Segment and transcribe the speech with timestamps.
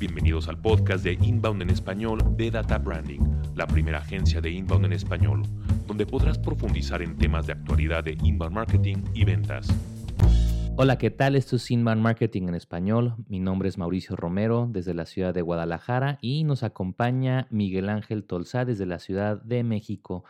[0.00, 3.20] Bienvenidos al podcast de Inbound en español de Data Branding,
[3.54, 5.42] la primera agencia de Inbound en español,
[5.86, 9.68] donde podrás profundizar en temas de actualidad de Inbound Marketing y ventas.
[10.76, 11.36] Hola, ¿qué tal?
[11.36, 13.14] Esto es Inbound Marketing en español.
[13.28, 18.24] Mi nombre es Mauricio Romero desde la ciudad de Guadalajara y nos acompaña Miguel Ángel
[18.24, 20.24] Tolzá desde la ciudad de México.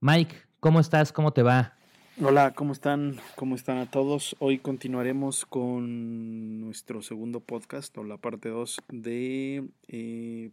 [0.00, 1.10] Mike, ¿cómo estás?
[1.10, 1.79] ¿Cómo te va?
[2.22, 3.16] Hola, ¿cómo están?
[3.34, 4.36] ¿Cómo están a todos?
[4.40, 10.50] Hoy continuaremos con nuestro segundo podcast o la parte 2 de eh,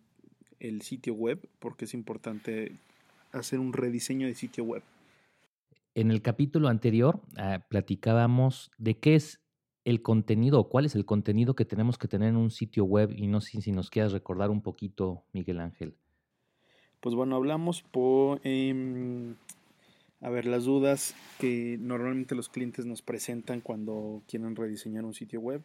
[0.62, 2.72] el sitio web, porque es importante
[3.34, 4.82] hacer un rediseño de sitio web.
[5.94, 9.42] En el capítulo anterior ah, platicábamos de qué es
[9.84, 13.12] el contenido o cuál es el contenido que tenemos que tener en un sitio web
[13.14, 15.96] y no sé si nos quieras recordar un poquito, Miguel Ángel.
[17.02, 18.40] Pues bueno, hablamos por...
[18.46, 19.36] Em,
[20.22, 25.40] a ver, las dudas que normalmente los clientes nos presentan cuando quieren rediseñar un sitio
[25.40, 25.62] web.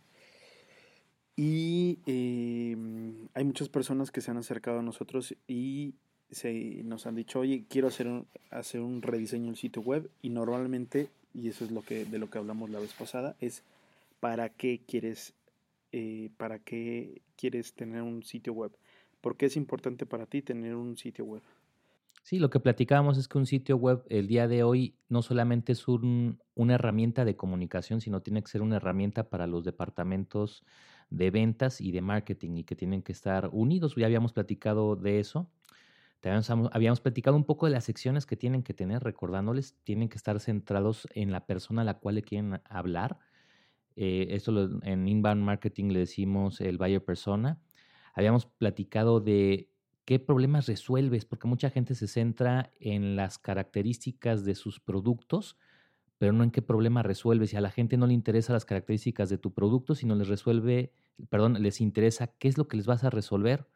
[1.36, 5.94] Y em, hay muchas personas que se han acercado a nosotros y
[6.30, 10.10] se, nos han dicho, oye, quiero hacer un, hacer un rediseño del sitio web.
[10.20, 13.62] Y normalmente, y eso es lo que, de lo que hablamos la vez pasada, es
[14.20, 15.32] para qué quieres,
[15.92, 18.72] eh, para qué quieres tener un sitio web.
[19.22, 21.42] ¿Por qué es importante para ti tener un sitio web?
[22.24, 25.72] Sí, lo que platicábamos es que un sitio web el día de hoy no solamente
[25.72, 30.64] es una herramienta de comunicación, sino tiene que ser una herramienta para los departamentos
[31.10, 33.96] de ventas y de marketing y que tienen que estar unidos.
[33.96, 35.50] Ya habíamos platicado de eso.
[36.20, 40.16] También habíamos platicado un poco de las secciones que tienen que tener, recordándoles, tienen que
[40.18, 43.18] estar centrados en la persona a la cual le quieren hablar.
[43.96, 47.60] Eh, esto en inbound marketing le decimos el buyer persona.
[48.14, 49.71] Habíamos platicado de
[50.04, 55.56] qué problemas resuelves, porque mucha gente se centra en las características de sus productos,
[56.18, 57.52] pero no en qué problema resuelves.
[57.52, 60.92] Y a la gente no le interesa las características de tu producto, sino les resuelve,
[61.30, 63.66] perdón, les interesa qué es lo que les vas a resolver.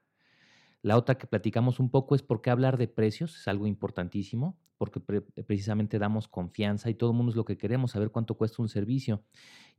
[0.82, 4.56] La otra que platicamos un poco es por qué hablar de precios, es algo importantísimo,
[4.78, 8.62] porque precisamente damos confianza y todo el mundo es lo que queremos, saber cuánto cuesta
[8.62, 9.24] un servicio.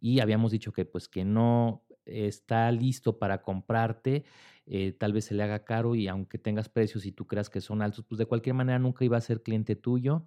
[0.02, 4.23] Y habíamos dicho que pues que no está listo para comprarte,
[4.66, 7.62] eh, tal vez se le haga caro y aunque tengas precios y tú creas que
[7.62, 10.25] son altos, pues de cualquier manera nunca iba a ser cliente tuyo.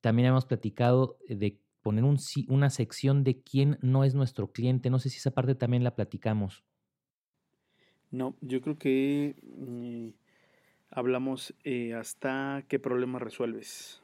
[0.00, 4.90] También hemos platicado de poner un, una sección de quién no es nuestro cliente.
[4.90, 6.64] No sé si esa parte también la platicamos.
[8.10, 10.08] No, yo creo que mm,
[10.90, 14.02] hablamos eh, hasta qué problema resuelves.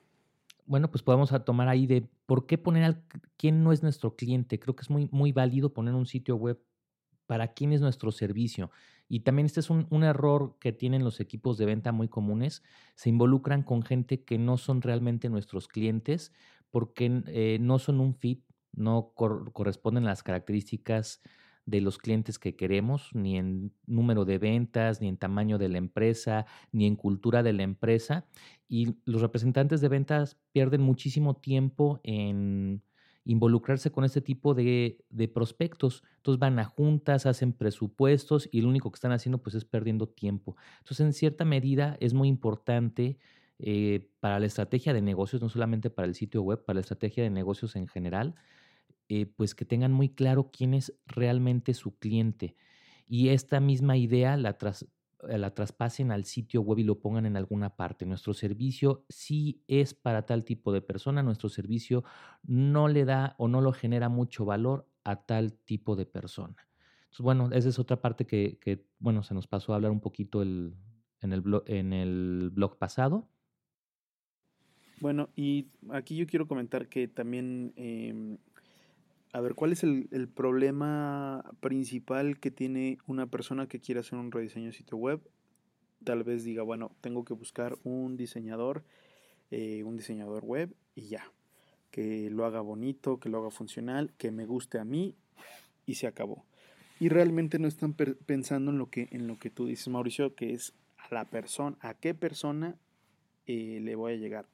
[0.64, 3.02] Bueno, pues podemos tomar ahí de por qué poner al
[3.36, 4.58] quién no es nuestro cliente.
[4.58, 6.60] Creo que es muy, muy válido poner un sitio web
[7.26, 8.70] para quién es nuestro servicio.
[9.08, 12.62] Y también este es un, error que tienen los equipos de venta muy comunes.
[12.96, 16.32] Se involucran con gente que no son realmente nuestros clientes
[16.70, 21.20] porque eh, no son un fit, no corresponden a las características
[21.66, 25.78] de los clientes que queremos, ni en número de ventas, ni en tamaño de la
[25.78, 28.26] empresa, ni en cultura de la empresa.
[28.68, 32.82] Y los representantes de ventas pierden muchísimo tiempo en
[33.26, 35.04] involucrarse con este tipo de,
[35.34, 36.04] prospectos.
[36.16, 40.08] Entonces van a juntas, hacen presupuestos y lo único que están haciendo pues es perdiendo
[40.08, 40.56] tiempo.
[40.78, 43.18] Entonces en cierta medida es muy importante
[43.58, 47.24] eh, para la estrategia de negocios, no solamente para el sitio web, para la estrategia
[47.24, 48.36] de negocios en general,
[49.08, 52.54] eh, pues que tengan muy claro quién es realmente su cliente.
[53.08, 54.86] Y esta misma idea la, tras,
[55.28, 58.06] la traspasen al sitio web y lo pongan en alguna parte.
[58.06, 62.04] Nuestro servicio sí es para tal tipo de persona, nuestro servicio
[62.42, 66.56] no le da o no lo genera mucho valor a tal tipo de persona.
[67.04, 70.42] Entonces, bueno, esa es otra parte que, bueno, se nos pasó a hablar un poquito
[70.42, 70.74] el,
[71.20, 73.28] en, el blog, en el blog pasado.
[75.00, 78.38] Bueno, y aquí yo quiero comentar que también em,
[79.36, 84.32] a ver, ¿cuál es el, problema principal que tiene una persona que quiere hacer un
[84.32, 85.20] rediseño de sitio web?
[86.04, 88.82] Tal vez diga, bueno, tengo que buscar un diseñador,
[89.50, 91.30] eh, un diseñador web y ya.
[91.90, 95.14] Que lo haga bonito, que lo haga funcional, que me guste a mí
[95.84, 96.46] y se acabó.
[96.98, 100.54] Y realmente no están pensando en lo que, en lo que tú dices, Mauricio, que
[100.54, 102.76] es a la persona, a qué persona
[103.46, 104.46] eh, le voy a llegar.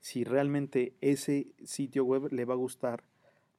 [0.00, 3.04] Si realmente ese sitio web le va a gustar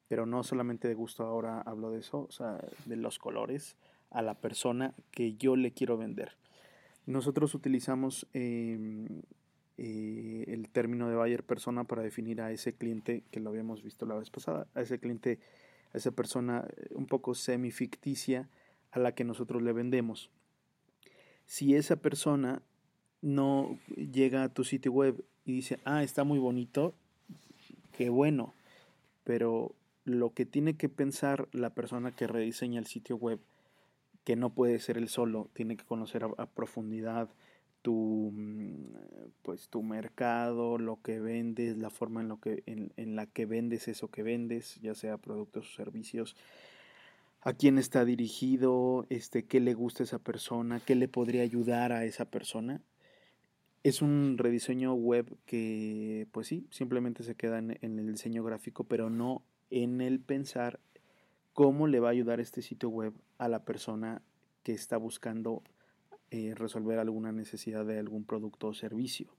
[0.08, 3.76] pero no solamente de gusto ahora hablo de eso, o sea, de los colores
[4.10, 6.32] a la persona que yo le quiero vender.
[7.06, 9.22] Nosotros utilizamos em,
[9.78, 14.06] eh, el término de buyer persona para definir a ese cliente que lo habíamos visto
[14.06, 15.40] la vez pasada, a ese cliente,
[15.94, 18.50] a esa persona eh, un poco semi-ficticia
[18.92, 20.30] a la que nosotros le vendemos.
[21.46, 22.62] Si esa persona
[23.22, 26.94] no llega a tu sitio web y dice, ah, está muy bonito,
[27.94, 28.54] qué bueno,
[29.24, 29.74] pero
[30.08, 33.40] lo que tiene que pensar la persona que rediseña el sitio web
[34.24, 37.30] que no puede ser él solo, tiene que conocer a, profundidad
[37.82, 38.96] tu, mm,
[39.44, 43.46] pues, tu mercado, lo que vendes, la forma en, lo que, en, en la que
[43.46, 46.36] vendes eso que vendes, ya sea productos o servicios,
[47.42, 51.94] a quién está dirigido, este, qué le gusta a esa persona, qué le podría ayudar
[51.94, 52.82] a esa persona.
[53.84, 59.10] Es un rediseño web que, pues sí, simplemente se queda en, el diseño gráfico, pero
[59.10, 60.80] no en el pensar
[61.54, 64.22] cómo le va a ayudar este sitio web a la persona
[64.64, 65.64] que está buscando
[66.30, 69.34] eh, resolver alguna necesidad de algún producto o servicio.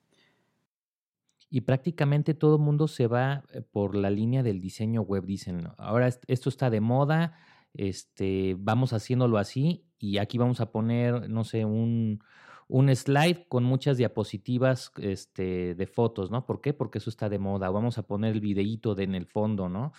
[1.50, 5.24] Y prácticamente todo el mundo se va eh, por la línea del diseño web.
[5.24, 7.34] Dicen, ahora esto está de moda,
[7.74, 12.20] este, vamos haciéndolo así y aquí vamos a poner, no sé, un,
[12.68, 16.44] un slide con muchas diapositivas este, de fotos, ¿no?
[16.46, 16.74] ¿Por qué?
[16.74, 17.70] Porque eso está de moda.
[17.70, 19.92] Vamos a poner el videíto de en el fondo, ¿no?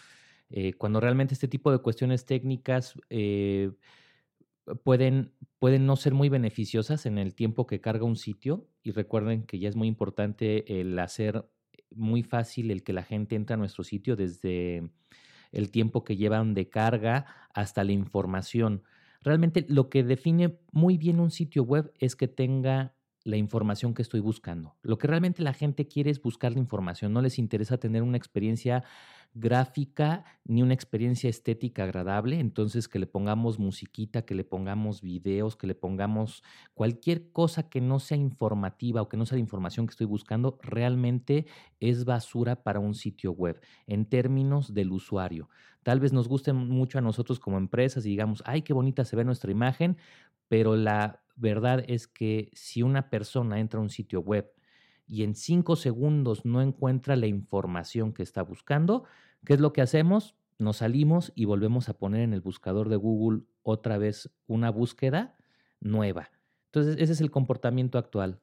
[0.52, 3.72] Eh, cuando realmente este tipo de cuestiones técnicas eh,
[4.84, 8.68] pueden, pueden no ser muy beneficiosas en el tiempo que carga un sitio.
[8.84, 11.50] Y recuerden que ya es muy importante el hacer
[11.92, 14.92] muy fácil el que la gente entre a nuestro sitio desde
[15.52, 18.84] el tiempo que llevan de carga hasta la información.
[19.22, 24.02] Realmente lo que define muy bien un sitio web es que tenga la información que
[24.02, 24.76] estoy buscando.
[24.82, 28.18] Lo que realmente la gente quiere es buscar la información, no les interesa tener una
[28.18, 28.84] experiencia
[29.34, 35.56] gráfica ni una experiencia estética agradable, entonces que le pongamos musiquita, que le pongamos videos,
[35.56, 36.44] que le pongamos
[36.74, 40.58] cualquier cosa que no sea informativa o que no sea la información que estoy buscando,
[40.64, 41.46] realmente
[41.80, 45.50] es basura para un sitio web en términos del usuario.
[45.84, 49.16] Tal vez nos guste mucho a nosotros como empresas y digamos, ay, qué bonita se
[49.16, 49.98] ve nuestra imagen,
[50.48, 54.52] pero la verdad es que si una persona entra a un sitio web
[55.08, 59.06] y en cinco segundos no encuentra la información que está buscando,
[59.46, 60.36] ¿qué es lo que hacemos?
[60.60, 65.36] Nos salimos y volvemos a poner en el buscador de Google otra vez una búsqueda
[65.80, 66.30] nueva.
[66.66, 68.40] Entonces, ese es el comportamiento actual.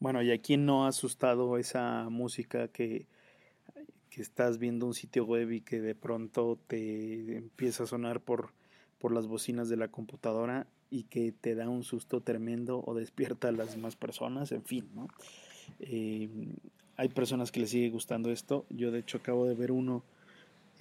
[0.00, 3.06] Bueno, ¿y a quién no ha asustado esa música que,
[4.10, 8.52] que estás viendo un sitio web y que de pronto te empieza a sonar por,
[8.98, 13.48] por las bocinas de la computadora y que te da un susto tremendo o despierta
[13.48, 14.52] a las demás personas?
[14.52, 15.08] En fin, ¿no?
[15.80, 16.28] Eh,
[16.96, 18.64] hay personas que les sigue gustando esto.
[18.70, 20.04] Yo de hecho acabo de ver uno,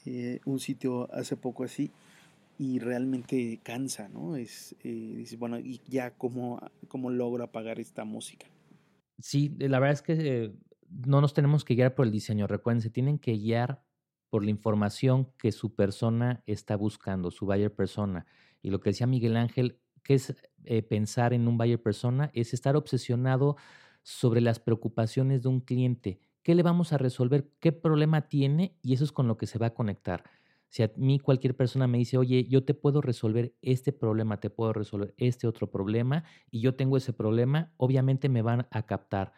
[0.06, 1.90] eh, un sitio hace poco así
[2.60, 4.36] y realmente cansa, ¿no?
[4.36, 8.46] Es, eh, bueno, ¿y ya cómo, cómo logro apagar esta música?
[9.18, 10.54] Sí, la verdad es que
[11.08, 12.46] no nos tenemos que guiar por el diseño.
[12.46, 13.84] Recuerden, se tienen que guiar
[14.30, 18.28] por la información que su persona está buscando, su buyer persona.
[18.62, 20.36] Y lo que decía Miguel Ángel, que es
[20.90, 23.58] pensar en un buyer persona, es estar obsesionado
[24.02, 26.20] sobre las preocupaciones de un cliente.
[26.42, 27.50] ¿Qué le vamos a resolver?
[27.60, 28.78] ¿Qué problema tiene?
[28.82, 30.24] Y eso es con lo que se va a conectar.
[30.70, 34.50] Si a mí cualquier persona me dice, oye, yo te puedo resolver este problema, te
[34.50, 39.34] puedo resolver este otro problema, y yo tengo ese problema, obviamente me van a captar.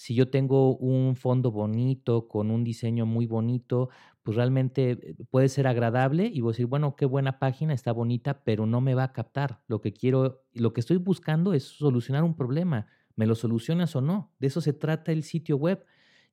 [0.00, 3.90] Si yo tengo un fondo bonito, con un diseño muy bonito,
[4.22, 7.92] pues realmente eh, puede ser agradable y voy a decir, bueno, qué buena página, está
[7.92, 9.60] bonita, pero no me va a captar.
[9.66, 12.86] Lo que quiero, lo que estoy buscando es solucionar un problema.
[13.14, 14.32] ¿Me lo solucionas o no?
[14.38, 15.84] De eso se trata el sitio web.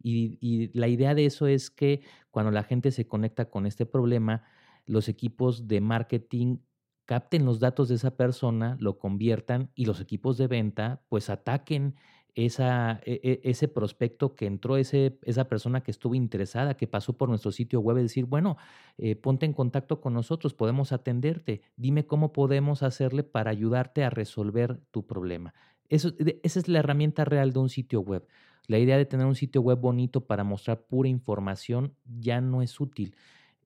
[0.02, 4.44] Y, la idea de eso es que cuando la gente se conecta con este problema,
[4.86, 6.60] los equipos de marketing
[7.04, 11.96] capten los datos de esa persona, lo conviertan y los equipos de venta pues ataquen
[12.38, 17.14] esa, e, e, ese prospecto que entró, ese, esa persona que estuvo interesada, que pasó
[17.14, 18.58] por nuestro sitio web, decir, bueno,
[19.00, 24.12] eh, ponte en contacto con nosotros, podemos atenderte, dime cómo podemos hacerle para ayudarte a
[24.12, 25.56] resolver tu problema.
[25.90, 26.14] Eso,
[26.44, 28.28] esa es la herramienta real de un sitio web.
[28.68, 32.80] La idea de tener un sitio web bonito para mostrar pura información ya no es
[32.80, 33.16] útil.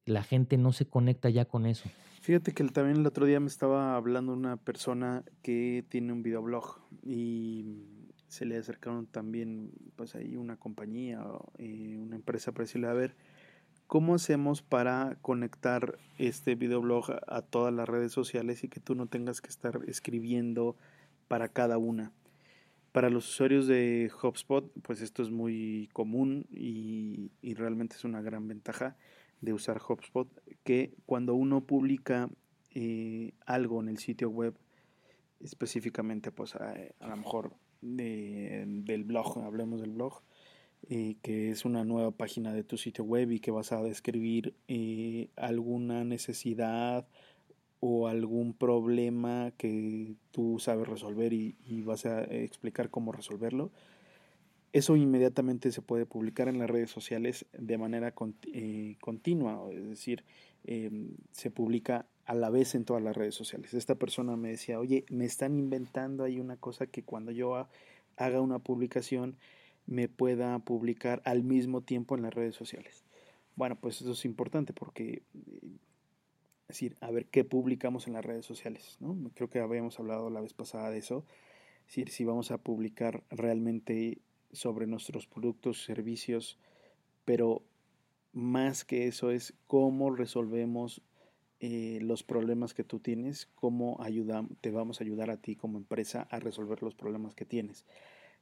[0.06, 1.90] La gente no se conecta ya con eso.
[2.22, 6.80] Fíjate que también el otro día me estaba hablando una persona que tiene un videoblog
[7.04, 11.22] y se le acercaron también pues ahí una compañía,
[11.58, 13.14] eh, una empresa para decirle, a ver,
[13.88, 19.08] ¿cómo hacemos para conectar este videoblog a todas las redes sociales y que tú no
[19.08, 20.78] tengas que estar escribiendo
[21.28, 22.14] para cada una.
[22.94, 28.48] Para los usuarios de HubSpot, pues esto es muy común y, realmente es una gran
[28.48, 28.96] ventaja
[29.42, 30.30] de usar HubSpot,
[30.64, 32.30] que cuando uno publica
[32.76, 34.56] eh, algo en el sitio web,
[35.42, 40.22] específicamente pues a, lo mejor del blog, hablemos del blog,
[40.90, 44.56] eh, que es una nueva página de tu sitio web y que vas a describir
[44.68, 47.08] eh, alguna necesidad
[47.80, 53.72] o algún problema que tú sabes resolver y, vas a explicar cómo resolverlo,
[54.74, 58.14] eso inmediatamente se puede publicar en las redes sociales de manera
[58.54, 60.24] eh, continua, es decir,
[60.64, 63.74] em, se publica a la vez en todas las redes sociales.
[63.74, 67.68] Esta persona me decía, oye, me están inventando ahí una cosa que cuando yo
[68.18, 69.38] haga una publicación
[69.86, 73.04] me pueda publicar al mismo tiempo en las redes sociales.
[73.56, 75.78] Bueno, pues eso es importante porque, eh,
[76.64, 79.18] es decir, a ver qué publicamos en las redes sociales, ¿no?
[79.36, 81.26] Creo que habíamos hablado la vez pasada de eso.
[81.82, 84.20] Es decir, si vamos a publicar realmente
[84.54, 86.58] sobre nuestros productos, servicios,
[87.26, 87.64] pero
[88.34, 91.02] más que eso es cómo resolvemos
[91.64, 94.00] eh, los problemas que tú tienes, cómo
[94.62, 97.86] te vamos a ayudar a ti como empresa a resolver los problemas que tienes.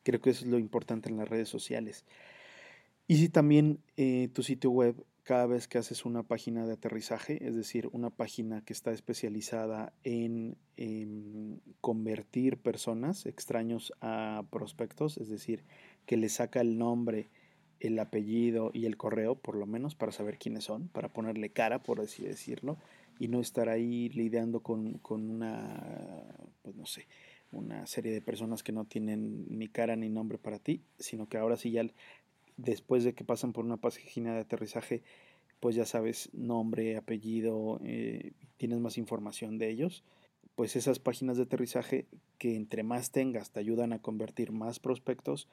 [0.03, 2.05] Creo que eso es lo importante en las redes sociales.
[3.07, 7.45] Y si también eh, tu sitio web, cada vez que haces una página de aterrizaje,
[7.45, 10.55] es decir, una página que está especializada en
[11.81, 15.65] convertir personas extraños a prospectos, es decir,
[16.05, 17.29] que le saca el nombre,
[17.81, 21.83] el apellido y el correo, por lo menos, para saber quiénes son, para ponerle cara,
[21.83, 22.77] por así decirlo,
[23.19, 26.33] y no estar ahí lidiando con, con una,
[26.63, 27.05] pues no sé,
[27.51, 31.37] una serie de personas que no tienen ni cara ni nombre para ti, sino que
[31.37, 31.83] ahora sí ya
[32.57, 35.03] después de que pasan por una página de aterrizaje,
[35.59, 40.03] pues ya sabes nombre, apellido, eh, tienes más información de ellos,
[40.55, 42.05] pues esas páginas de aterrizaje
[42.37, 45.47] que entre más tengas te ayudan a convertir más prospectos,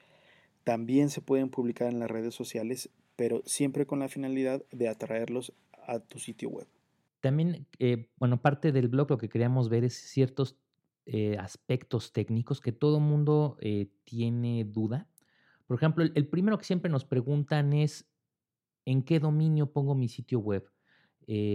[0.63, 5.53] también se pueden publicar en las redes sociales, pero siempre con la finalidad de atraerlos
[5.85, 6.67] a tu sitio web.
[7.19, 10.57] También, eh, bueno, parte del blog lo que queríamos ver es ciertos
[11.05, 15.07] eh, aspectos técnicos que todo mundo eh, tiene duda.
[15.65, 18.09] Por ejemplo, el, primero que siempre nos preguntan es,
[18.85, 20.69] ¿en qué dominio pongo mi sitio web?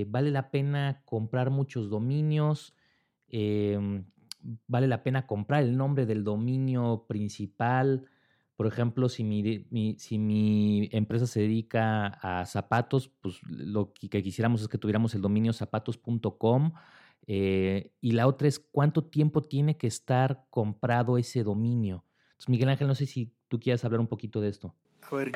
[0.08, 2.74] ¿Vale la pena comprar muchos dominios?
[3.28, 4.04] Em,
[4.66, 8.04] ¿Vale la pena comprar el nombre del dominio principal?
[8.62, 14.78] Por ejemplo, si mi, empresa se dedica a zapatos, pues lo que quisiéramos es que
[14.78, 16.72] tuviéramos el dominio zapatos.com.
[17.26, 22.04] Eh, y la otra es cuánto tiempo tiene que estar comprado ese dominio.
[22.26, 24.76] Entonces, Miguel Ángel, no sé si tú quieras hablar un poquito de esto.
[25.10, 25.32] A ver,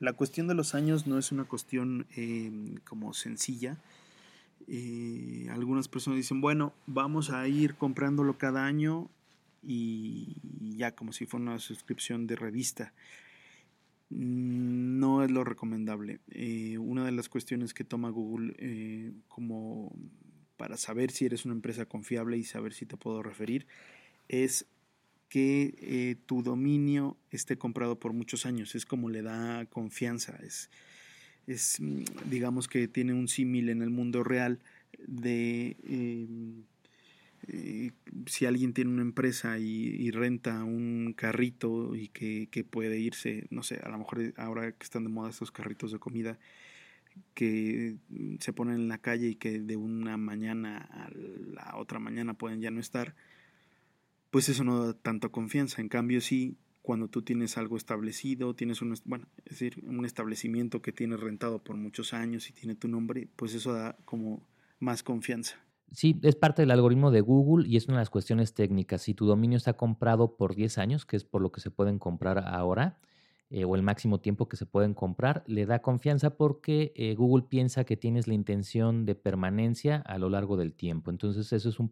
[0.00, 3.78] la cuestión de los años no es una cuestión em, como sencilla.
[4.66, 9.08] Eh, algunas personas dicen, bueno, vamos a ir comprándolo cada año
[9.62, 10.36] y
[10.76, 12.92] ya como si fuera una suscripción de revista.
[14.10, 16.20] No es lo recomendable.
[16.30, 19.94] Eh, una de las cuestiones que toma Google eh, como
[20.56, 23.66] para saber si eres una empresa confiable y saber si te puedo referir
[24.28, 24.66] es
[25.28, 28.74] que eh, tu dominio esté comprado por muchos años.
[28.74, 30.38] Es como le da confianza.
[30.42, 30.68] Es,
[31.46, 31.78] es
[32.26, 34.60] digamos que tiene un símil en el mundo real
[35.06, 36.64] de em,
[37.48, 37.90] eh,
[38.26, 43.80] si alguien tiene una empresa y, renta un carrito y que, puede irse, no sé,
[43.82, 46.38] a lo mejor ahora que están de moda estos carritos de comida
[47.34, 47.96] que
[48.40, 52.60] se ponen en la calle y que de una mañana a la otra mañana pueden
[52.60, 53.14] ya no estar,
[54.30, 55.82] pues eso no da tanto confianza.
[55.82, 60.80] En cambio, sí, cuando tú tienes algo establecido, tienes un, bueno, es decir, un establecimiento
[60.80, 64.42] que tienes rentado por muchos años y tiene tu nombre, pues eso da como
[64.78, 65.60] más confianza.
[65.92, 69.02] Sí, es parte del algoritmo de Google y es una de las cuestiones técnicas.
[69.02, 71.98] Si tu dominio está comprado por 10 años, que es por lo que se pueden
[71.98, 72.98] comprar ahora,
[73.50, 77.44] eh, o el máximo tiempo que se pueden comprar, le da confianza porque eh, Google
[77.46, 81.10] piensa que tienes la intención de permanencia a lo largo del tiempo.
[81.10, 81.90] Entonces, eso es un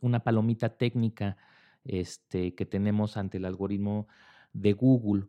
[0.00, 1.36] una palomita técnica
[1.84, 4.08] este, que tenemos ante el algoritmo
[4.54, 5.26] de Google.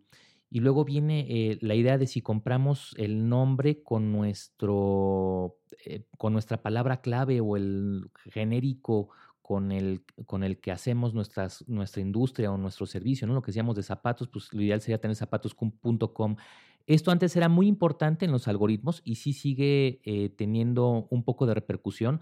[0.53, 6.31] Y luego viene eh, la idea de si compramos el nombre con, nuestro, eh, con
[6.31, 9.09] nuestra palabra clave o el genérico
[9.41, 11.49] con el, con el que hacemos nuestra
[12.03, 13.33] industria o nuestro servicio, ¿no?
[13.33, 16.35] Lo que decíamos de zapatos, pues lo ideal sería tener zapatos.com.
[16.85, 21.47] Esto antes era muy importante en los algoritmos y sí sigue eh, teniendo un poco
[21.47, 22.21] de repercusión,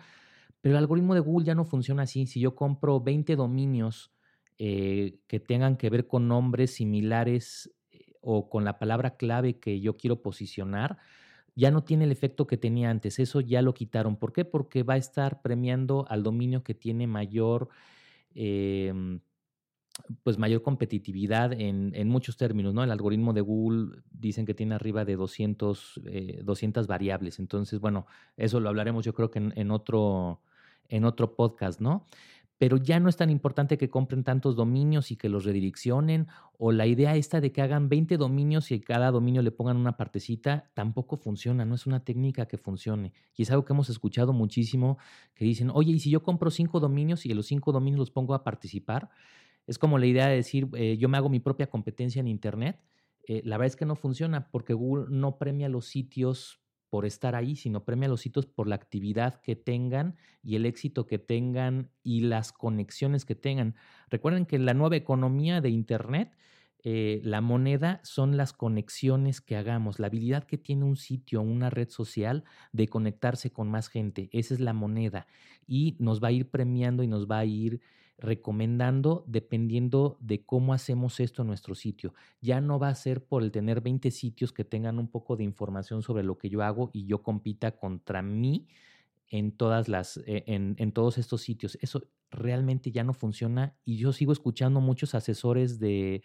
[0.62, 2.26] pero el algoritmo de Google ya no funciona así.
[2.28, 4.14] Si yo compro 20 dominios
[4.58, 7.72] que tengan que ver con nombres similares
[8.22, 10.98] o con la palabra clave que yo quiero posicionar,
[11.56, 13.20] ya no tiene el efecto que tenía antes.
[13.20, 14.16] Eso ya lo quitaron.
[14.16, 14.46] ¿Por qué?
[14.46, 17.70] Porque va a estar premiando al dominio que tiene mayor,
[18.34, 19.20] em,
[20.24, 22.84] pues mayor competitividad en, muchos términos, ¿no?
[22.84, 26.02] El algoritmo de Google dicen que tiene arriba de 200,
[26.44, 27.40] 200 eh, variables.
[27.40, 30.42] Entonces, bueno, eso lo hablaremos yo creo que en, otro,
[30.88, 32.06] en otro podcast, ¿no?
[32.62, 36.28] Pero ya no es tan importante que compren tantos dominios y que los redireccionen,
[36.60, 39.98] o la idea esta de que hagan 20 dominios y cada dominio le pongan una
[39.98, 43.14] partecita, tampoco funciona, no es una técnica que funcione.
[43.36, 45.00] Y es algo que hemos escuchado muchísimo,
[45.34, 48.36] que dicen, oye, ¿y si yo compro cinco dominios y los cinco dominios los pongo
[48.36, 49.10] a participar?
[49.66, 52.80] Es como la idea de decir, eh, yo me hago mi propia competencia en Internet.
[53.26, 56.61] Eh, la verdad es que no funciona porque Google no premia los sitios
[56.92, 61.08] por estar ahí, sino premia los sitios por la actividad que tengan y el éxito
[61.08, 63.76] que tengan y las conexiones que tengan.
[64.10, 66.36] Recuerden que la nueva economía de Internet,
[66.84, 71.70] eh, la moneda son las conexiones que hagamos, la habilidad que tiene un sitio, una
[71.70, 72.44] red social
[72.74, 74.30] de conectarse con más gente.
[74.34, 75.28] Esa es la moneda
[75.66, 77.80] y nos va a ir premiando y nos va a ir
[78.22, 82.14] recomendando dependiendo de cómo hacemos esto en nuestro sitio.
[82.40, 85.44] Ya no va a ser por el tener 20 sitios que tengan un poco de
[85.44, 88.68] información sobre lo que yo hago y yo compita contra mí
[89.28, 91.78] en todas las eh, en, en, todos estos sitios.
[91.82, 96.22] Eso realmente ya no funciona y yo sigo escuchando muchos asesores de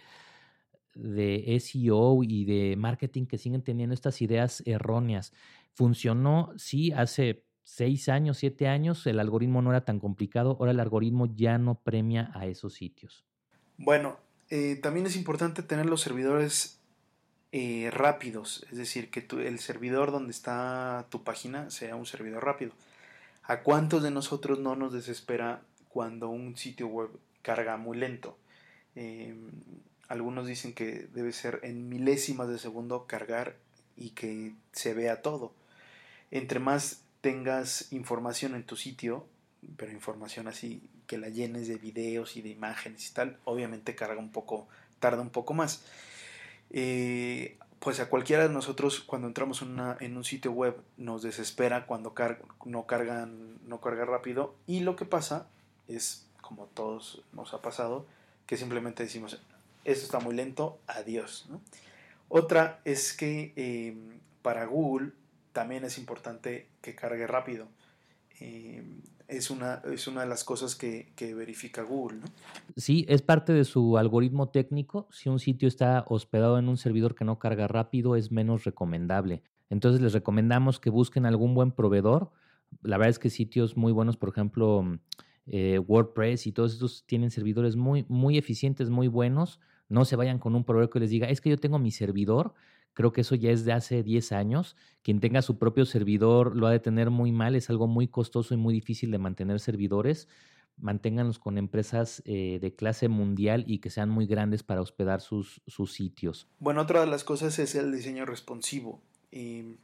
[0.94, 5.32] de SEO y de marketing que siguen teniendo estas ideas erróneas.
[5.72, 10.78] Funcionó, sí, hace seis años, siete años, el algoritmo no era tan complicado, ahora el
[10.78, 13.24] algoritmo ya no premia a esos sitios.
[13.76, 14.18] Bueno,
[14.50, 16.78] eh, también es importante tener los servidores
[17.50, 22.70] eh, rápidos, es decir, que el servidor donde está tu página sea un servidor rápido.
[23.42, 27.10] ¿A cuántos de nosotros no nos desespera cuando un sitio web
[27.42, 28.38] carga muy lento?
[28.94, 29.50] Em,
[30.08, 33.56] algunos dicen que debe ser en milésimas de segundo cargar
[33.96, 35.52] y que se vea todo.
[36.30, 39.26] Entre más tengas información en tu sitio,
[39.76, 44.20] pero información así que la llenes de videos y de imágenes y tal, obviamente carga
[44.20, 44.68] un poco,
[45.00, 45.82] tarda un poco más.
[46.70, 52.14] Eh, pues a cualquiera de nosotros cuando entramos en, un sitio web nos desespera cuando
[52.64, 55.48] no, cargan, no carga rápido y lo que pasa
[55.88, 58.06] es, como todos nos ha pasado,
[58.46, 59.42] que simplemente decimos,
[59.84, 61.48] esto está muy lento, adiós.
[62.28, 63.96] Otra es que eh,
[64.42, 65.10] para Google
[65.56, 67.68] también es importante que cargue rápido.
[68.40, 68.84] Eh,
[69.26, 72.18] es, una, es una de las cosas que, verifica Google.
[72.18, 72.26] ¿no?
[72.76, 75.08] Sí, es parte de su algoritmo técnico.
[75.10, 79.42] Si un sitio está hospedado en un servidor que no carga rápido, es menos recomendable.
[79.70, 82.32] Entonces les recomendamos que busquen algún buen proveedor.
[82.82, 84.84] La verdad es que sitios muy buenos, por ejemplo,
[85.46, 89.58] eh, WordPress y todos estos tienen servidores muy, muy eficientes, muy buenos.
[89.88, 92.52] No se vayan con un proveedor que les diga, es que yo tengo mi servidor,
[92.96, 94.74] Creo que eso ya es de hace 10 años.
[95.02, 98.54] Quien tenga su propio servidor lo ha de tener muy mal, es algo muy costoso
[98.54, 100.28] y muy difícil de mantener servidores.
[100.78, 105.60] Manténganlos con empresas eh, de clase mundial y que sean muy grandes para hospedar sus,
[105.66, 106.48] sus sitios.
[106.58, 109.02] Bueno, otra de las cosas es el diseño responsivo.
[109.30, 109.76] Y,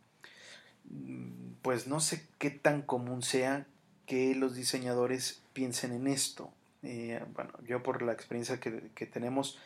[0.88, 3.66] mm, pues no sé qué tan común sea
[4.06, 6.50] que los diseñadores piensen en esto.
[6.82, 9.58] Eh, bueno, yo por la experiencia que, que tenemos,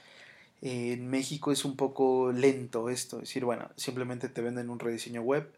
[0.62, 5.22] en México es un poco lento esto, es decir, bueno, simplemente te venden un rediseño
[5.22, 5.52] web,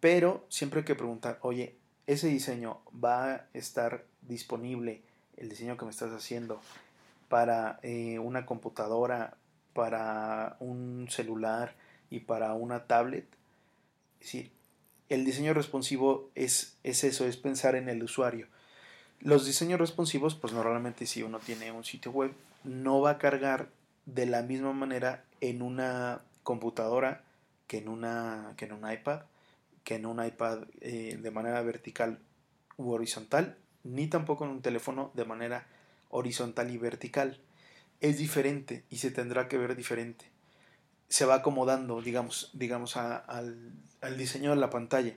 [0.00, 1.76] pero siempre hay que preguntar, oye,
[2.06, 5.02] ese diseño va a estar disponible,
[5.36, 6.60] el diseño que me estás haciendo,
[7.28, 9.36] para eh, una computadora,
[9.72, 11.74] para un celular
[12.10, 13.26] y para una tablet.
[14.20, 14.52] Es decir,
[15.08, 18.46] el diseño responsivo es, es eso, es pensar en el usuario.
[19.20, 23.68] Los diseños responsivos, pues normalmente si uno tiene un sitio web, no va a cargar
[24.06, 27.22] de la misma manera en una computadora
[27.66, 29.22] que en, una, que en un iPad,
[29.82, 32.18] que en un iPad eh, de manera vertical
[32.76, 35.66] u horizontal, ni tampoco en un teléfono de manera
[36.10, 37.40] horizontal y vertical.
[38.00, 40.26] Es diferente y se tendrá que ver diferente.
[41.08, 43.72] Se va acomodando, digamos, digamos al,
[44.16, 45.16] diseño de la pantalla.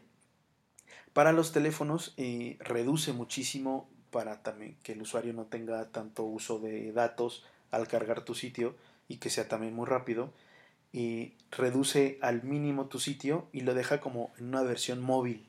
[1.13, 6.59] Para los teléfonos eh, reduce muchísimo para también que el usuario no tenga tanto uso
[6.59, 8.75] de datos al cargar tu sitio
[9.07, 10.33] y que sea también muy rápido
[10.91, 15.47] y reduce al mínimo tu sitio y lo deja como en una versión móvil.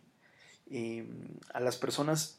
[1.55, 2.39] a las personas,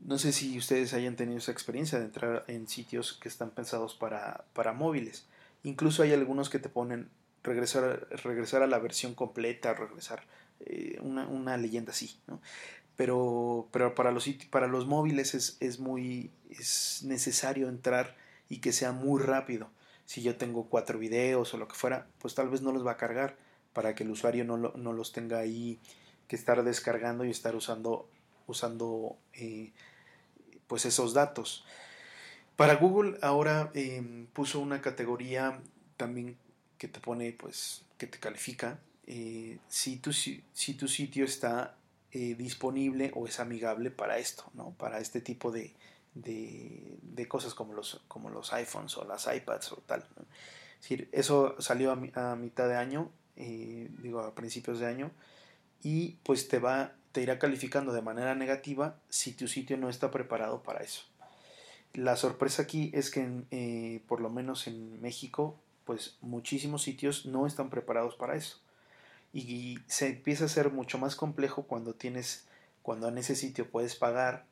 [0.00, 3.94] no sé si ustedes hayan tenido esa experiencia de entrar en sitios que están pensados
[3.94, 5.26] para, para móviles.
[5.64, 7.10] Incluso hay algunos que te ponen
[7.42, 10.22] regresar, regresar a la versión completa, regresar
[10.60, 12.40] eh, una, una, leyenda así, ¿no?
[12.96, 18.16] Pero, pero para, los, para los móviles es, es, muy es necesario entrar
[18.48, 19.70] y que sea muy rápido.
[20.06, 22.92] Si yo tengo cuatro videos o lo que fuera, pues tal vez no los va
[22.92, 23.36] a cargar
[23.72, 25.78] para que el usuario no, no los tenga ahí
[26.26, 28.08] que estar descargando y estar usando,
[28.46, 29.72] usando eh,
[30.66, 31.64] pues esos datos.
[32.56, 35.60] Para Google ahora em, puso una categoría
[35.96, 36.36] también
[36.76, 38.78] que te pone, pues, que te califica
[39.10, 40.42] eh, si, tu, si,
[40.76, 41.74] tu sitio está
[42.12, 44.72] eh, disponible o es amigable para esto, ¿no?
[44.72, 45.72] Para este tipo de,
[46.22, 50.04] de, cosas como los, como los iPhones o las iPads o tal.
[51.12, 51.96] eso salió a,
[52.36, 55.10] mitad de año, eh, digo a principios de año,
[55.82, 60.10] y pues te, va, te irá calificando de manera negativa si tu sitio no está
[60.10, 61.02] preparado para eso.
[61.94, 67.46] La sorpresa aquí es que eh, por lo menos en México, pues muchísimos sitios no
[67.46, 68.60] están preparados para eso.
[69.32, 72.46] y se empieza a ser mucho más complejo cuando tienes,
[72.82, 74.46] cuando en ese sitio puedes pagar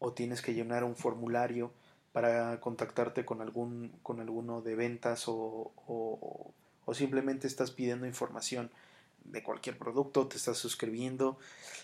[0.00, 1.72] o tienes que llenar un formulario
[2.12, 6.52] para contactarte con algún con alguno de ventas o, o,
[6.92, 8.72] simplemente estás pidiendo información
[9.22, 11.38] de cualquier producto, te estás suscribiendo.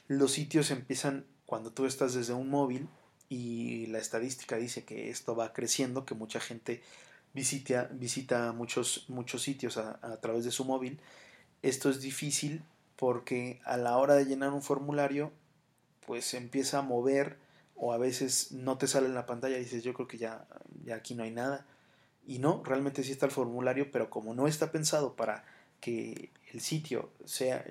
[0.09, 2.89] Los sitios empiezan cuando tú estás desde un móvil
[3.29, 6.83] y la estadística dice que esto va creciendo, que mucha gente
[7.35, 10.99] visita, visita muchos, muchos sitios a, a través de su móvil.
[11.63, 12.65] Esto es difícil
[12.97, 15.31] porque a la hora de llenar un formulario,
[16.05, 17.37] pues se empieza a mover
[17.77, 20.47] o a veces no te sale en la pantalla y dices yo creo que ya,
[20.85, 21.67] ya aquí no hay nada.
[22.27, 25.45] Y no, realmente sí está el formulario, pero como no está pensado para
[25.81, 27.65] que el sitio sea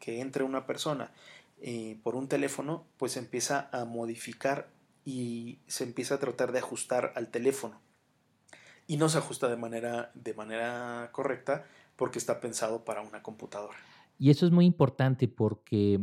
[0.00, 1.12] que entre una persona
[1.60, 4.68] eh, por un teléfono, pues empieza a modificar
[5.04, 7.80] y se empieza a tratar de ajustar al teléfono.
[8.86, 13.76] Y no se ajusta de manera, de manera correcta porque está pensado para una computadora.
[14.18, 16.00] Y eso es muy importante porque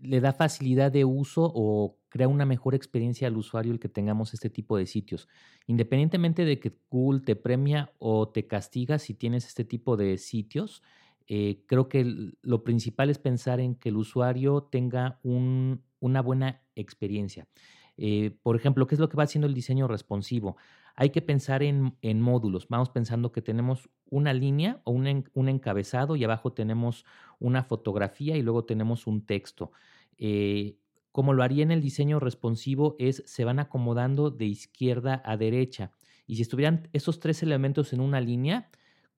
[0.00, 4.34] le da facilidad de uso o crea una mejor experiencia al usuario el que tengamos
[4.34, 5.28] este tipo de sitios.
[5.66, 10.82] Independientemente de que Google te premia o te castiga si tienes este tipo de sitios,
[11.26, 12.04] eh, creo que
[12.42, 17.48] lo principal es pensar en que el usuario tenga una buena experiencia.
[17.96, 20.58] Eh, por ejemplo, ¿qué es lo que va haciendo el diseño responsivo?
[20.94, 22.68] Hay que pensar en, módulos.
[22.68, 27.06] Vamos pensando que tenemos una línea o un, encabezado y abajo tenemos
[27.38, 29.72] una fotografía y luego tenemos un texto.
[30.18, 30.76] Eh,
[31.12, 35.92] como lo haría en el diseño responsivo es se van acomodando de izquierda a derecha.
[36.26, 38.70] Y si estuvieran esos tres elementos en una línea,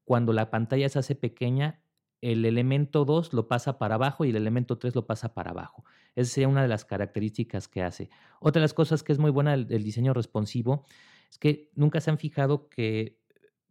[0.04, 1.80] cuando la pantalla se hace pequeña,
[2.20, 5.84] el elemento 2 lo pasa para abajo y el elemento 3 lo pasa para abajo.
[6.14, 8.10] Esa sería una de las características que hace.
[8.40, 10.86] Otra de las cosas que es muy buena del, diseño responsivo
[11.30, 13.18] es que nunca se han fijado que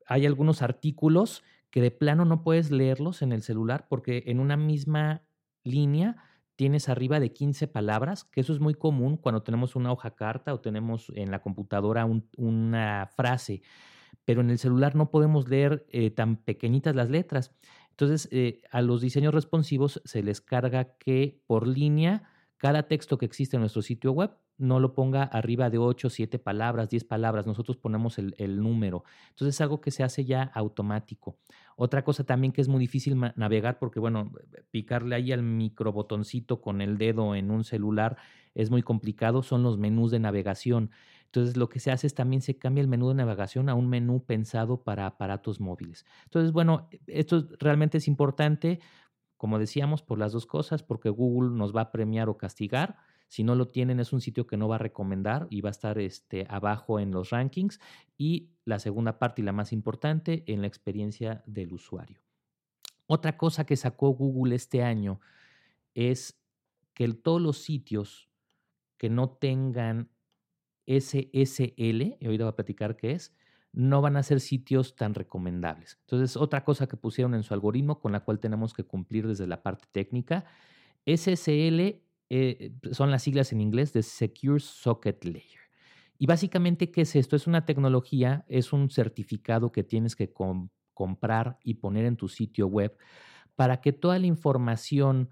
[0.06, 4.56] hay algunos artículos que de plano no puedes leerlos en el celular porque en una
[4.56, 5.24] misma
[5.64, 6.18] línea
[6.56, 10.54] tienes arriba de 15 palabras, que eso es muy común cuando tenemos una hoja carta
[10.54, 13.62] o tenemos en la computadora una frase,
[14.26, 17.52] pero en el celular no podemos leer eh, tan pequeñitas las letras.
[17.90, 22.24] Entonces, eh, a los diseños responsivos se les carga que por línea,
[22.58, 26.40] cada texto que existe en nuestro sitio web no lo ponga arriba de 8, 7
[26.40, 29.04] palabras, 10 palabras, nosotros ponemos el, número.
[29.30, 31.38] Entonces es algo que se hace ya automático.
[31.78, 34.32] Otra cosa también que es muy difícil navegar porque, bueno,
[34.72, 38.18] picarle ahí al microbotoncito con el dedo en un celular
[38.56, 40.92] es muy complicado, son los menús de navegación.
[41.26, 43.90] Entonces lo que se hace es también se cambia el menú de navegación a un
[43.90, 46.06] menú pensado para aparatos móviles.
[46.26, 48.80] Entonces, bueno, esto realmente es importante,
[49.38, 52.98] como decíamos, por las dos cosas, porque Google nos va a premiar o castigar
[53.34, 55.72] si no lo tienen, es un sitio que no va a recomendar y va a
[55.72, 57.80] estar este, abajo en los rankings.
[58.16, 62.22] Y la segunda parte y la más importante, en la experiencia del usuario.
[63.08, 65.20] Otra cosa que sacó Google este año
[65.96, 66.40] es
[66.94, 68.30] que todos los sitios
[68.98, 70.12] que no tengan
[70.86, 73.36] SSL, y ahorita voy a platicar qué es,
[73.72, 75.98] no van a ser sitios tan recomendables.
[76.02, 79.48] Entonces, otra cosa que pusieron en su algoritmo con la cual tenemos que cumplir desde
[79.48, 80.46] la parte técnica,
[81.08, 82.04] SSL
[82.36, 85.62] eh, son las siglas en inglés de Secure Socket Layer.
[86.18, 87.36] Y básicamente, ¿qué es esto?
[87.36, 90.34] Es una tecnología, es un certificado que tienes que
[90.96, 92.98] comprar y poner en tu sitio web
[93.56, 95.30] para que toda la información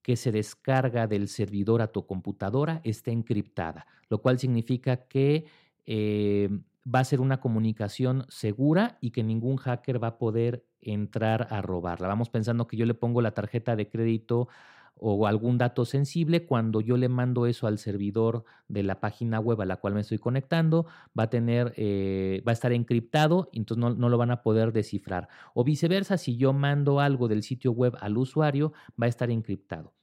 [0.00, 5.46] que se descarga del servidor a tu computadora esté encriptada, lo cual significa que
[5.86, 6.50] eh,
[6.86, 11.62] va a ser una comunicación segura y que ningún hacker va a poder entrar a
[11.62, 12.06] robarla.
[12.06, 14.48] Vamos pensando que yo le pongo la tarjeta de crédito
[14.96, 19.60] o algún dato sensible, cuando yo le mando eso al servidor de la página web
[19.60, 20.86] a la cual me estoy conectando,
[21.18, 24.72] va a tener, eh, va a estar encriptado, entonces no, no, lo van a poder
[24.72, 25.28] descifrar.
[25.52, 29.94] O viceversa, si yo mando algo del sitio web al usuario, va a estar encriptado.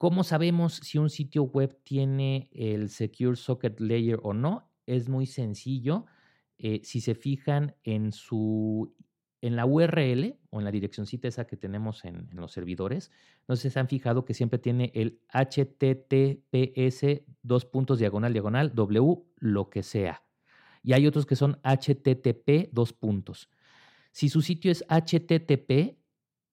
[0.00, 4.70] ¿Cómo sabemos si un sitio web tiene el Secure Socket Layer o no?
[4.86, 6.06] Es muy sencillo.
[6.56, 8.94] Eh, si se fijan en su
[9.42, 13.10] en la URL o en la direccióncita esa que tenemos en, los servidores,
[13.48, 18.74] no sé si se han fijado que siempre tiene el HTTPS dos puntos diagonal diagonal
[18.74, 20.22] W lo que sea.
[20.82, 23.50] Y hay otros que son HTTP dos puntos.
[24.12, 25.98] Si su sitio es HTTP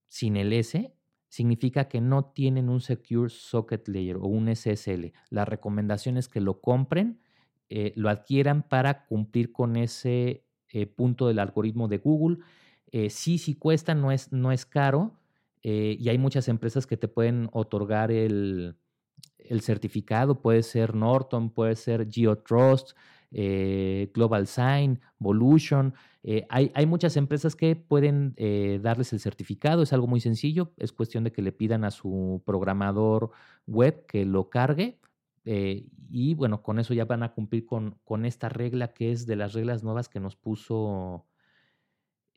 [0.07, 0.93] sin el S,
[1.29, 5.13] significa que no tienen un Secure Socket Layer o un SSL.
[5.29, 7.19] La recomendación es que lo compren,
[7.69, 12.37] eh, lo adquieran para cumplir con ese eh, punto del algoritmo de Google
[12.91, 15.19] eh, sí, sí cuesta, no es, no es caro
[15.61, 18.77] eh, y hay muchas empresas que te pueden otorgar el,
[19.61, 22.91] certificado, puede ser Norton, puede ser GeoTrust,
[23.31, 25.93] eh, Global Sign, Volution.
[26.49, 28.35] Hay, hay, muchas empresas que pueden
[28.81, 32.43] darles el certificado, es algo muy sencillo, es cuestión de que le pidan a su
[32.45, 33.31] programador
[33.65, 34.99] web que lo cargue.
[35.45, 39.37] y bueno, con eso ya van a cumplir con, con, esta regla que es de
[39.37, 41.26] las reglas nuevas que nos puso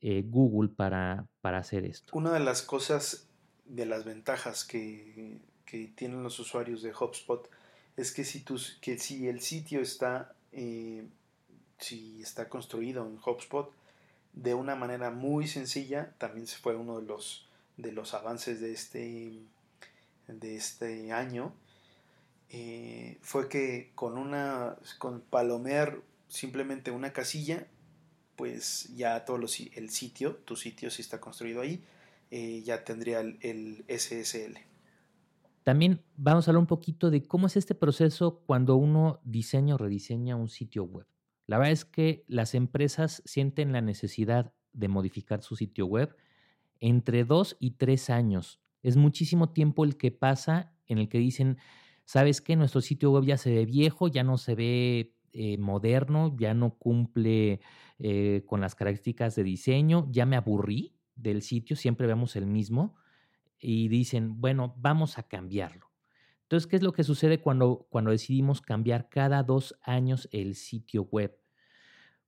[0.02, 2.16] Google para, para hacer esto.
[2.16, 3.28] Una de las cosas,
[3.66, 7.48] de las ventajas que, que tienen los usuarios de HubSpot
[7.96, 8.44] es que si,
[8.80, 11.06] que si el sitio está, eh,
[11.78, 13.72] si está construido en HubSpot
[14.32, 19.32] de una manera muy sencilla, también fue uno de los, de los avances de este,
[20.28, 21.52] de este año,
[22.48, 27.66] eh, fue que con una, con palomear simplemente una casilla,
[28.40, 31.84] pues ya todo el sitio, tu sitio si está construido ahí,
[32.30, 34.56] eh, ya tendría el SSL.
[35.62, 39.78] También vamos a hablar un poquito de cómo es este proceso cuando uno diseña o
[39.78, 41.06] rediseña un sitio web.
[41.46, 46.16] La verdad es que las empresas sienten la necesidad de modificar su sitio web
[46.78, 48.58] entre dos y tres años.
[48.82, 51.58] Es muchísimo tiempo el que pasa en el que dicen,
[52.06, 52.56] ¿sabes qué?
[52.56, 56.76] Nuestro sitio web ya se ve viejo, ya no se ve eh, moderno, ya no
[56.76, 57.60] cumple
[57.98, 62.96] eh, con las características de diseño, ya me aburrí del sitio, siempre vemos el mismo
[63.58, 65.90] y dicen, bueno, vamos a cambiarlo.
[66.42, 71.04] Entonces, ¿qué es lo que sucede cuando, cuando decidimos cambiar cada dos años el sitio
[71.04, 71.38] web?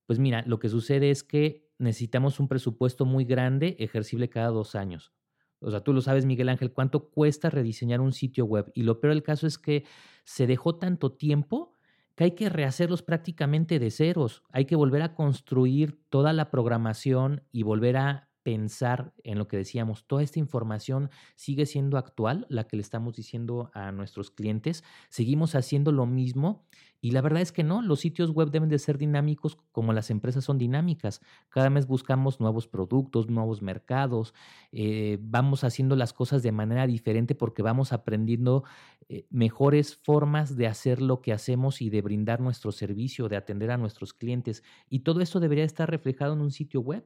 [0.06, 4.74] Pues mira, lo que sucede es que necesitamos un presupuesto muy grande, ejercible cada dos
[4.74, 5.12] años.
[5.58, 8.70] O sea, tú lo sabes, Miguel Ángel, cuánto cuesta rediseñar un sitio web.
[8.74, 9.84] Y lo peor del caso es que
[10.24, 11.72] se dejó tanto tiempo
[12.14, 14.42] que hay que rehacerlos prácticamente de ceros.
[14.50, 19.56] Hay que volver a construir toda la programación y volver a pensar en lo que
[19.56, 24.84] decíamos, toda esta información sigue siendo actual, la que le estamos diciendo a nuestros clientes,
[25.10, 26.66] seguimos haciendo lo mismo
[27.04, 30.08] y la verdad es que no, los sitios web deben de ser dinámicos como las
[30.08, 31.20] empresas son dinámicas.
[31.48, 34.34] Cada mes buscamos nuevos productos, nuevos mercados,
[34.70, 38.62] eh, vamos haciendo las cosas de manera diferente porque vamos aprendiendo
[39.08, 43.72] eh, mejores formas de hacer lo que hacemos y de brindar nuestro servicio, de atender
[43.72, 44.62] a nuestros clientes.
[44.88, 47.04] Y todo esto debería estar reflejado en un sitio web.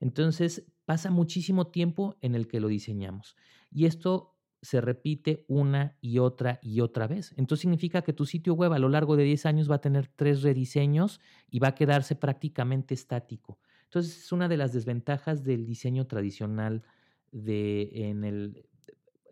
[0.00, 3.36] Entonces pasa muchísimo tiempo en el que lo diseñamos.
[3.70, 7.34] Y esto se repite una y otra y otra vez.
[7.36, 10.06] Entonces significa que tu sitio web a lo largo de 10 años va a tener
[10.06, 11.20] tres rediseños
[11.50, 13.58] y va a quedarse prácticamente estático.
[13.84, 16.84] Entonces es una de las desventajas del diseño tradicional
[17.32, 18.66] de, en el,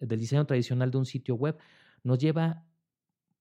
[0.01, 1.57] del diseño tradicional de un sitio web.
[2.03, 2.67] Nos lleva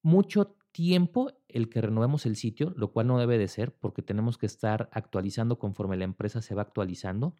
[0.03, 4.37] mucho tiempo el que renovemos el sitio, lo cual no debe de ser porque tenemos
[4.37, 7.35] que estar actualizando conforme la empresa se va actualizando.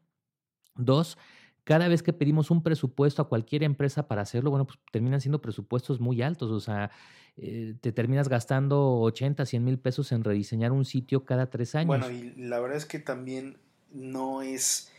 [0.75, 1.17] Dos,
[1.69, 5.39] cada vez que pedimos un presupuesto a cualquier empresa para hacerlo, bueno, pues terminan siendo
[5.39, 6.89] presupuestos muy altos, o sea,
[7.37, 11.87] eh, te terminas gastando 80, 100 mil pesos en rediseñar un sitio cada tres años.
[11.87, 13.59] Bueno, y la verdad es que también
[13.91, 14.91] no es,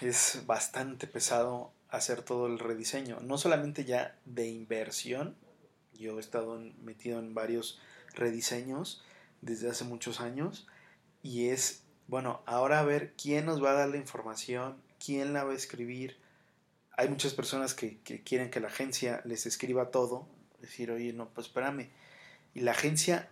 [0.00, 5.36] es bastante pesado hacer todo el rediseño, no solamente ya de inversión,
[5.92, 7.78] yo he estado metido en varios
[8.14, 9.02] rediseños
[9.42, 10.66] desde hace muchos años
[11.22, 15.44] y es, bueno, ahora a ver quién nos va a dar la información, quién la
[15.44, 16.16] va a escribir.
[16.96, 20.26] Hay muchas personas que, quieren que la agencia les escriba todo,
[20.60, 21.90] decir, oye, no, pues espérame.
[22.54, 23.28] Y la agencia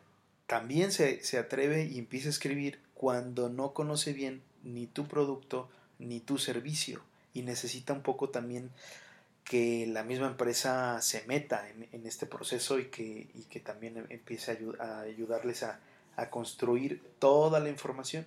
[0.46, 5.68] también se, se atreve y empieza a escribir cuando no conoce bien ni tu producto
[5.98, 7.02] ni tu servicio
[7.34, 8.70] y necesita un poco también
[9.44, 14.58] que la misma empresa se meta en, este proceso y que, que también em, empiece
[14.78, 15.80] a, ayudarles a,
[16.30, 18.26] construir toda la información.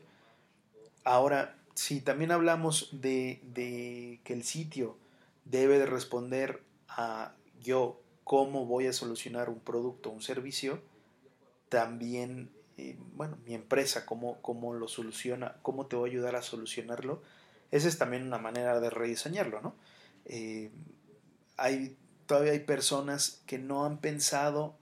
[1.05, 3.41] Ahora, si también hablamos de,
[4.23, 4.97] que el sitio
[5.43, 10.81] debe de responder a yo cómo voy a solucionar un producto o un servicio,
[11.69, 16.41] también, eh, bueno, mi empresa, cómo, cómo lo soluciona, cómo te voy a ayudar a
[16.41, 17.21] solucionarlo,
[17.71, 19.75] esa es también una manera de rediseñarlo, ¿no?
[20.25, 20.71] Eh,
[21.57, 24.77] hay, todavía hay personas que no han pensado,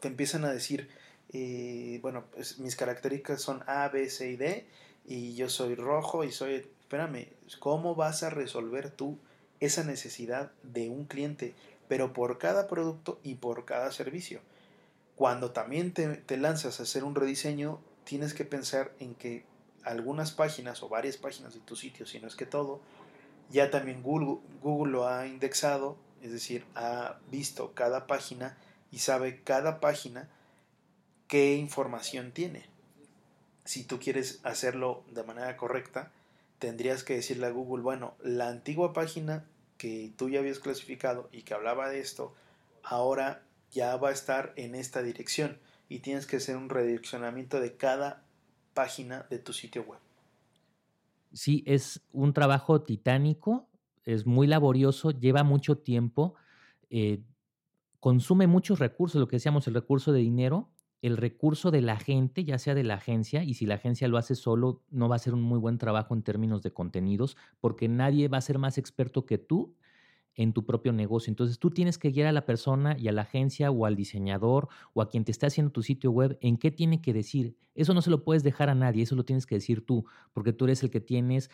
[0.00, 0.90] te empiezan a decir,
[1.32, 4.66] eh, bueno, pues mis características son A, B, C y D,
[5.04, 9.18] y yo soy rojo y soy, espérame, ¿cómo vas a resolver tú
[9.60, 11.54] esa necesidad de un cliente?
[11.88, 14.40] Pero por cada producto y por cada servicio.
[15.16, 19.44] Cuando también te, te lanzas a hacer un rediseño, tienes que pensar en que
[19.84, 22.80] algunas páginas o varias páginas de tu sitio, si no es que todo,
[23.50, 28.56] ya también Google, Google lo ha indexado, es decir, ha visto cada página
[28.92, 30.28] y sabe cada página
[31.26, 32.69] qué información tiene.
[33.64, 36.10] Si tú quieres hacerlo de manera correcta,
[36.58, 39.44] tendrías que decirle a Google, bueno, la antigua página
[39.78, 42.34] que tú ya habías clasificado y que hablaba de esto,
[42.82, 45.58] ahora ya va a estar en esta dirección.
[45.92, 48.22] y tienes que hacer un redireccionamiento de cada
[48.74, 49.98] página de tu sitio web.
[51.32, 53.68] Sí, es un trabajo titánico,
[54.04, 56.36] es muy laborioso, lleva mucho tiempo,
[56.90, 57.24] eh,
[57.98, 60.70] consume muchos recursos, lo que decíamos, el recurso de dinero,
[61.02, 64.18] el recurso de la gente, ya sea de la agencia, y si la agencia lo
[64.18, 67.88] hace solo, no va a ser un muy buen trabajo en términos de contenidos, porque
[67.88, 69.74] nadie va a ser más experto que tú
[70.34, 71.30] en tu propio negocio.
[71.30, 74.68] Entonces tú tienes que guiar a la persona y a la agencia o al diseñador
[74.92, 77.56] o a quien te está haciendo tu sitio web en qué tiene que decir.
[77.74, 80.52] Eso no se lo puedes dejar a nadie, eso lo tienes que decir tú, porque
[80.52, 81.50] tú eres el que tienes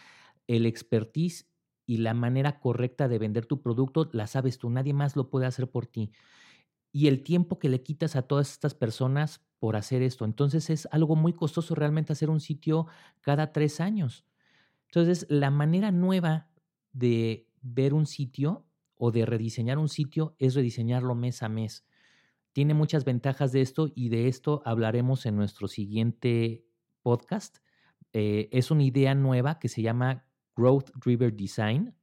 [0.47, 1.49] el expertise
[1.87, 5.47] y la manera correcta de vender tu producto, la sabes tú, nadie más lo puede
[5.47, 6.11] hacer por ti.
[6.97, 10.25] Y el tiempo que le quitas a todas estas personas por hacer esto.
[10.25, 12.87] Entonces es algo muy costoso realmente hacer un sitio
[13.21, 14.25] cada tres años.
[14.87, 16.49] Entonces, la manera nueva
[16.95, 21.85] de ver un sitio o de rediseñar un sitio es rediseñarlo mes a mes.
[22.55, 26.65] Tiene muchas ventajas de esto y de esto hablaremos en nuestro siguiente
[27.03, 27.59] podcast.
[28.15, 30.25] Eh, es una idea nueva que se llama
[30.57, 31.95] Growth Driven Design,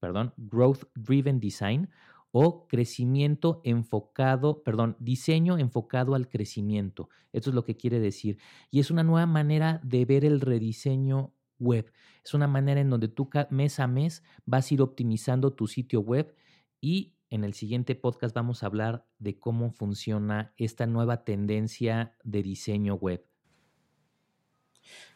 [0.00, 1.88] perdón, Growth Driven Design
[2.36, 7.08] o crecimiento enfocado, perdón, diseño enfocado al crecimiento.
[7.32, 8.38] Esto es lo que quiere decir.
[8.72, 11.92] Y es una nueva manera de ver el rediseño web.
[12.24, 16.00] Es una manera en donde tú mes a mes vas a ir optimizando tu sitio
[16.00, 16.34] web
[16.80, 22.42] y en el siguiente podcast vamos a hablar de cómo funciona esta nueva tendencia de
[22.42, 23.24] diseño web.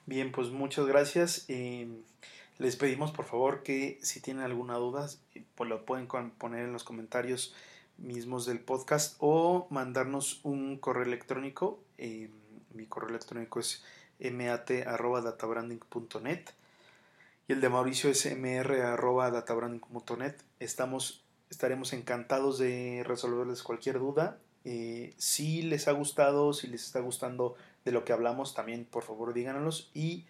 [0.06, 1.46] Bien, pues muchas gracias.
[1.48, 2.04] Em,
[2.58, 5.08] les pedimos por favor que si tienen alguna duda,
[5.54, 7.54] pues lo pueden poner en los comentarios
[7.98, 11.80] mismos del podcast o mandarnos un correo electrónico.
[11.98, 12.30] Em,
[12.74, 13.84] mi correo electrónico es
[14.20, 16.44] mat.databranding.net
[17.46, 20.34] y el de Mauricio es mr.databranding.net.
[20.58, 24.38] Estaremos encantados de resolverles cualquier duda.
[24.64, 27.54] Eh, si les ha gustado, si les está gustando
[27.86, 30.26] de lo que hablamos, también por favor díganos y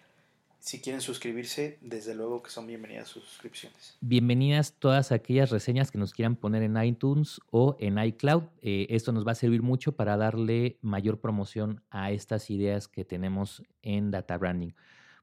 [0.60, 3.96] si quieren suscribirse, desde luego que son bienvenidas sus suscripciones.
[4.00, 8.44] Bienvenidas todas aquellas reseñas que nos quieran poner en iTunes o en iCloud.
[8.62, 13.04] Eh, esto nos va a servir mucho para darle mayor promoción a estas ideas que
[13.04, 14.72] tenemos en Data Branding.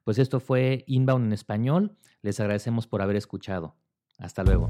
[0.04, 1.98] Pues esto fue Inbound en español.
[2.22, 3.76] Les agradecemos por haber escuchado.
[4.18, 4.70] Hasta luego.